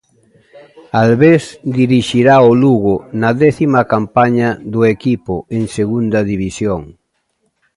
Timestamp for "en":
5.55-5.63